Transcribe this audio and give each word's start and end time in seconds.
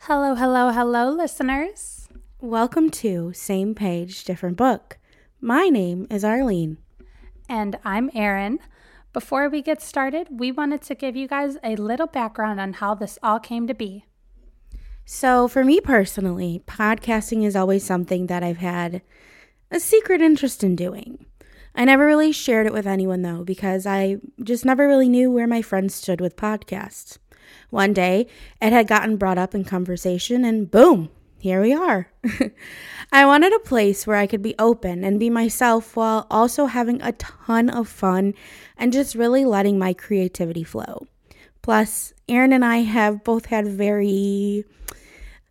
Hello, 0.00 0.36
hello, 0.36 0.70
hello, 0.70 1.10
listeners. 1.10 2.08
Welcome 2.40 2.90
to 2.90 3.32
Same 3.32 3.74
Page, 3.74 4.22
Different 4.22 4.56
Book. 4.56 4.98
My 5.40 5.68
name 5.68 6.06
is 6.10 6.24
Arlene. 6.24 6.78
And 7.48 7.76
I'm 7.84 8.10
Erin. 8.14 8.60
Before 9.12 9.48
we 9.48 9.62
get 9.62 9.82
started, 9.82 10.28
we 10.30 10.52
wanted 10.52 10.82
to 10.82 10.94
give 10.94 11.16
you 11.16 11.26
guys 11.26 11.56
a 11.64 11.74
little 11.74 12.06
background 12.06 12.60
on 12.60 12.74
how 12.74 12.94
this 12.94 13.18
all 13.20 13.40
came 13.40 13.66
to 13.66 13.74
be. 13.74 14.04
So, 15.04 15.48
for 15.48 15.64
me 15.64 15.80
personally, 15.80 16.62
podcasting 16.68 17.44
is 17.44 17.56
always 17.56 17.84
something 17.84 18.28
that 18.28 18.44
I've 18.44 18.58
had 18.58 19.02
a 19.72 19.80
secret 19.80 20.20
interest 20.20 20.62
in 20.62 20.76
doing. 20.76 21.26
I 21.74 21.84
never 21.84 22.06
really 22.06 22.30
shared 22.30 22.66
it 22.66 22.72
with 22.72 22.86
anyone 22.86 23.22
though, 23.22 23.42
because 23.42 23.86
I 23.86 24.18
just 24.42 24.64
never 24.64 24.86
really 24.86 25.08
knew 25.08 25.32
where 25.32 25.48
my 25.48 25.62
friends 25.62 25.96
stood 25.96 26.20
with 26.20 26.36
podcasts. 26.36 27.18
One 27.70 27.92
day, 27.92 28.26
it 28.60 28.72
had 28.72 28.88
gotten 28.88 29.16
brought 29.16 29.38
up 29.38 29.54
in 29.54 29.64
conversation, 29.64 30.44
and 30.44 30.70
boom, 30.70 31.10
here 31.38 31.60
we 31.60 31.72
are. 31.72 32.10
I 33.12 33.26
wanted 33.26 33.52
a 33.52 33.60
place 33.60 34.06
where 34.06 34.16
I 34.16 34.26
could 34.26 34.42
be 34.42 34.54
open 34.58 35.04
and 35.04 35.20
be 35.20 35.30
myself 35.30 35.96
while 35.96 36.26
also 36.30 36.66
having 36.66 37.00
a 37.02 37.12
ton 37.12 37.70
of 37.70 37.88
fun 37.88 38.34
and 38.76 38.92
just 38.92 39.14
really 39.14 39.44
letting 39.44 39.78
my 39.78 39.92
creativity 39.92 40.64
flow. 40.64 41.06
Plus, 41.62 42.12
Erin 42.28 42.52
and 42.52 42.64
I 42.64 42.78
have 42.78 43.24
both 43.24 43.46
had 43.46 43.66
very 43.66 44.64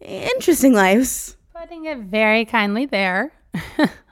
interesting 0.00 0.72
lives. 0.72 1.36
Putting 1.54 1.84
it 1.86 1.98
very 1.98 2.44
kindly 2.44 2.86
there. 2.86 3.32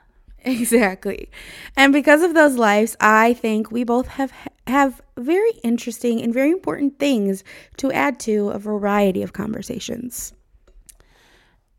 Exactly. 0.47 1.29
And 1.75 1.91
because 1.91 2.21
of 2.23 2.33
those 2.33 2.55
lives, 2.55 2.95
I 3.01 3.33
think 3.33 3.69
we 3.69 3.83
both 3.83 4.07
have 4.07 4.31
have 4.67 5.01
very 5.17 5.51
interesting 5.63 6.21
and 6.21 6.33
very 6.33 6.51
important 6.51 6.99
things 6.99 7.43
to 7.77 7.91
add 7.91 8.19
to 8.21 8.49
a 8.49 8.59
variety 8.59 9.23
of 9.23 9.33
conversations. 9.33 10.33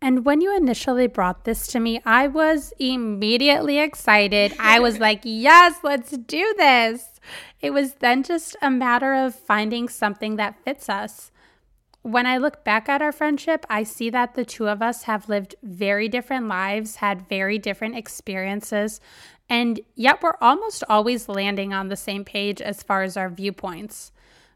And 0.00 0.24
when 0.24 0.40
you 0.40 0.56
initially 0.56 1.08
brought 1.08 1.44
this 1.44 1.66
to 1.68 1.80
me, 1.80 2.00
I 2.04 2.28
was 2.28 2.72
immediately 2.78 3.78
excited. 3.78 4.54
I 4.58 4.78
was 4.78 4.98
like, 5.06 5.20
yes, 5.24 5.76
let's 5.82 6.16
do 6.16 6.54
this. 6.56 7.20
It 7.60 7.70
was 7.70 7.94
then 7.94 8.22
just 8.22 8.56
a 8.62 8.70
matter 8.70 9.14
of 9.14 9.34
finding 9.34 9.88
something 9.88 10.36
that 10.36 10.62
fits 10.64 10.88
us. 10.88 11.32
When 12.02 12.26
I 12.26 12.38
look 12.38 12.64
back 12.64 12.88
at 12.88 13.02
our 13.02 13.12
friendship, 13.12 13.66
I 13.68 13.82
see 13.82 14.08
that 14.10 14.34
the 14.34 14.44
two 14.44 14.68
of 14.68 14.80
us 14.80 15.02
have 15.04 15.28
lived 15.28 15.56
very 15.62 16.08
different 16.08 16.46
lives, 16.46 16.96
had 16.96 17.28
very 17.28 17.58
different 17.58 17.96
experiences, 17.96 19.00
and 19.50 19.80
yet 19.94 20.22
we're 20.22 20.36
almost 20.40 20.84
always 20.88 21.28
landing 21.28 21.72
on 21.72 21.88
the 21.88 21.96
same 21.96 22.24
page 22.24 22.62
as 22.62 22.82
far 22.82 23.02
as 23.02 23.16
our 23.16 23.28
viewpoints. 23.28 24.12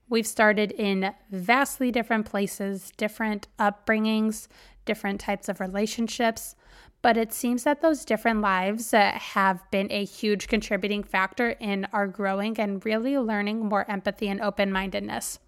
We've 0.08 0.26
started 0.26 0.72
in 0.72 1.14
vastly 1.30 1.90
different 1.90 2.26
places, 2.26 2.92
different 2.96 3.48
upbringings, 3.58 4.46
different 4.84 5.20
types 5.20 5.48
of 5.48 5.58
relationships, 5.58 6.54
but 7.00 7.16
it 7.16 7.32
seems 7.32 7.64
that 7.64 7.82
those 7.82 8.04
different 8.04 8.40
lives 8.40 8.94
uh, 8.94 9.12
have 9.12 9.68
been 9.70 9.90
a 9.90 10.04
huge 10.04 10.46
contributing 10.46 11.02
factor 11.02 11.50
in 11.50 11.86
our 11.92 12.06
growing 12.06 12.58
and 12.60 12.84
really 12.84 13.18
learning 13.18 13.66
more 13.66 13.90
empathy 13.90 14.28
and 14.28 14.40
open 14.40 14.70
mindedness. 14.70 15.40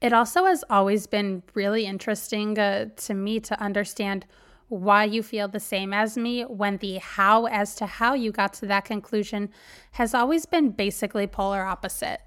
It 0.00 0.12
also 0.12 0.44
has 0.44 0.64
always 0.70 1.08
been 1.08 1.42
really 1.54 1.84
interesting 1.84 2.56
uh, 2.56 2.90
to 2.96 3.14
me 3.14 3.40
to 3.40 3.60
understand 3.60 4.26
why 4.68 5.04
you 5.04 5.24
feel 5.24 5.48
the 5.48 5.58
same 5.58 5.92
as 5.92 6.16
me 6.16 6.42
when 6.42 6.76
the 6.76 6.98
how 6.98 7.46
as 7.46 7.74
to 7.76 7.86
how 7.86 8.14
you 8.14 8.30
got 8.30 8.52
to 8.54 8.66
that 8.66 8.84
conclusion 8.84 9.50
has 9.92 10.14
always 10.14 10.46
been 10.46 10.70
basically 10.70 11.26
polar 11.26 11.64
opposite. 11.64 12.20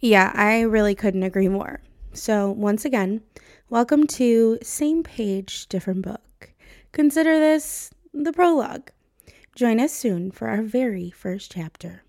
Yeah, 0.00 0.32
I 0.34 0.60
really 0.62 0.94
couldn't 0.94 1.24
agree 1.24 1.48
more. 1.48 1.80
So, 2.14 2.50
once 2.50 2.84
again, 2.84 3.22
welcome 3.68 4.06
to 4.06 4.58
Same 4.62 5.02
Page, 5.02 5.66
Different 5.66 6.02
Book. 6.02 6.52
Consider 6.92 7.38
this 7.38 7.90
the 8.14 8.32
prologue. 8.32 8.90
Join 9.54 9.78
us 9.78 9.92
soon 9.92 10.30
for 10.30 10.48
our 10.48 10.62
very 10.62 11.10
first 11.10 11.52
chapter. 11.52 12.02